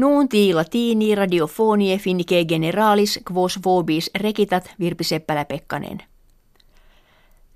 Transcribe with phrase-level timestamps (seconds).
[0.00, 5.98] Nuunti latini radiofonie finnike generalis quos vobis recitat Virpi Seppälä-Pekkanen.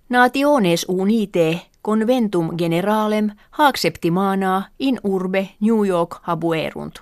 [0.09, 6.95] Nationes unite conventum generalem acceptimana in urbe New York habuerunt.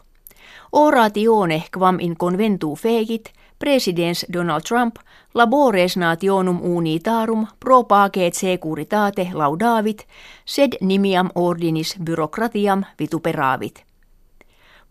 [0.72, 4.96] Oratione quam in conventu fegit presidens Donald Trump
[5.34, 10.06] labores nationum unitarum propaget securitate laudavit
[10.45, 13.91] sed nimiam ordinis byrokratiam vituperavit.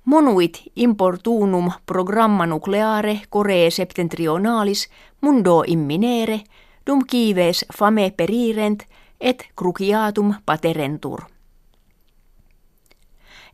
[0.05, 4.89] Monuit importunum programma nucleare Coree septentrionalis
[5.21, 6.41] mundo imminere
[6.85, 8.83] dum kives fame perirent
[9.19, 11.21] et cruciatum paterentur.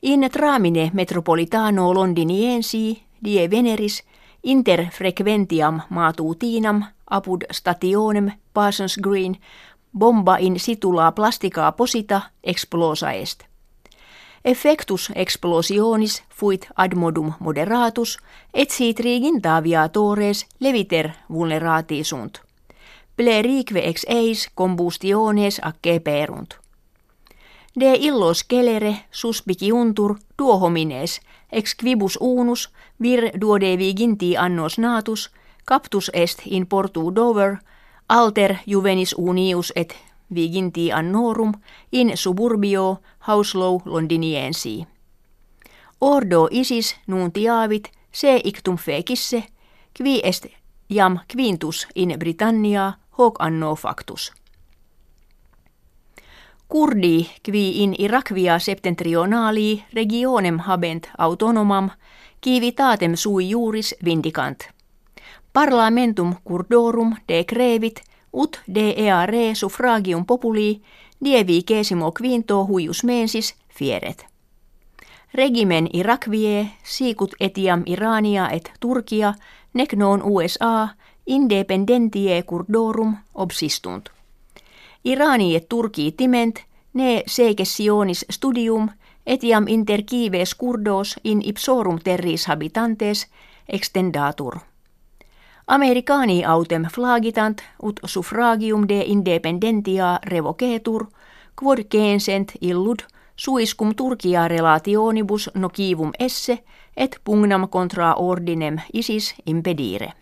[0.02, 4.04] In tramine metropolitano londiniensi die veneris
[4.44, 9.36] inter frequentiam matutinam apud stationem Parsons Green
[10.00, 13.57] bomba in situla plastica posita explosa est.
[14.48, 18.18] Effectus explosionis fuit admodum moderatus
[18.54, 18.96] et si
[19.92, 22.42] tores leviter vulnerati sunt.
[23.18, 26.54] Plerique ex eis combustiones acce perunt.
[27.80, 31.20] De illos kelere suspiciuntur duohomines
[31.52, 32.70] ex quibus unus
[33.02, 35.30] vir duodeviginti annos natus
[35.66, 37.58] captus est in portu dover
[38.10, 39.96] alter juvenis unius et
[40.36, 41.54] viginti annorum
[41.92, 44.88] in suburbio hauslow londiniensi.
[46.02, 49.44] Ordo isis nuntiavit se ictum fecisse,
[49.98, 50.46] qui est
[50.90, 54.32] jam quintus in Britannia hoc anno factus.
[56.68, 61.90] Kurdi qui in Irakvia septentrionali regionem habent autonomam
[62.42, 64.64] kivitatem sui juris vindicant.
[65.54, 68.02] Parlamentum kurdorum decrevit
[68.34, 70.82] ut de eare suffragium populi
[71.26, 74.26] dievi kesimo quinto huius mensis fieret.
[75.34, 79.34] Regimen Irakvie, siikut etiam Irania et Turkia,
[79.74, 80.88] nec non USA,
[81.28, 84.10] independentie kurdorum obsistunt.
[85.04, 86.60] Irani et Turki timent,
[86.94, 88.90] ne segessionis studium,
[89.26, 93.28] etiam inter kives kurdos in ipsorum terris habitantes
[93.70, 94.60] extendatur.
[95.68, 101.06] Americani autem flagitant ut suffragium de independentia revocetur,
[101.56, 103.04] quod censent illud
[103.36, 106.64] suiscum Turkia relationibus nocivum esse
[106.98, 110.14] et pugnam contra ordinem isis impedire.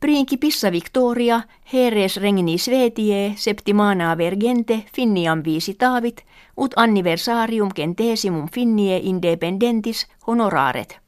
[0.00, 1.42] Principissa Victoria,
[1.72, 5.42] heres regni Svetie, septimana vergente, finniam
[5.78, 6.24] tavit
[6.56, 11.03] ut anniversarium centesimum finnie independentis honoraret.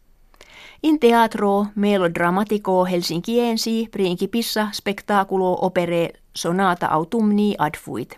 [0.83, 8.17] In teatro melodramatico Helsinkiensi principissa spectaculo opere sonata autumni adfuit.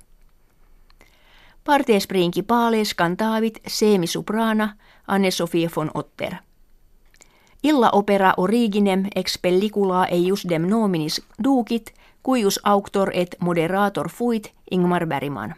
[1.64, 4.76] Partes principales cantavit semi-soprana
[5.06, 6.36] Anne-Sophie von Otter.
[7.62, 11.92] Illa opera originem ex pellicula eiusdem nominis ducit,
[12.22, 15.54] cuius auctor et moderator fuit Ingmar Bergman.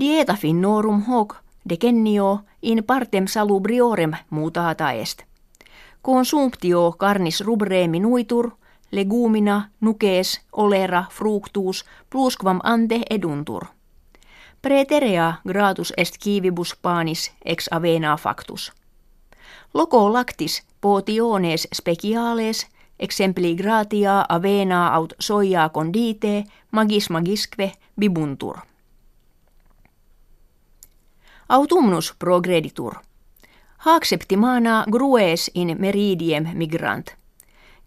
[0.00, 1.36] Dieta finnorum hoc
[1.68, 5.22] decennio in partem salubriorem mutata est.
[6.02, 8.50] Consumptio carnis rubre minuitur,
[8.90, 13.66] legumina, nukees, olera, fructus, plusquam ante eduntur.
[14.62, 18.72] Preterea gratus est kivibus panis ex avena factus.
[19.74, 22.66] Loco lactis potiones speciales
[22.98, 28.56] exempli gratia avena aut soia condite magis magisque bibuntur.
[31.48, 32.94] Autumnus progreditur.
[33.78, 37.14] Haacceptimana grues in meridiem migrant.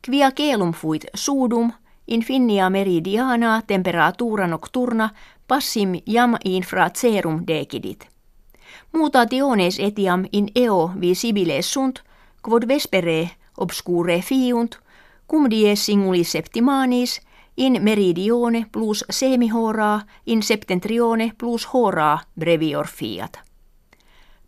[0.06, 1.74] Quia celum fuit sudum,
[2.08, 5.10] in finnia meridiana temperatura nocturna
[5.48, 8.08] passim jam infra cerum decidit.
[8.94, 12.02] Mutationes etiam in eo visibiles sunt,
[12.42, 14.80] quod vespere obscure fiunt,
[15.28, 17.20] cum dies singulis septimanis,
[17.58, 23.49] in meridione plus semihora, in septentrione plus hora brevior fiat.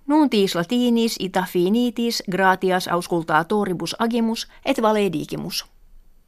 [0.08, 5.66] Nuntis latinis ita finitis gratias auscultatoribus agimus et valedigimus.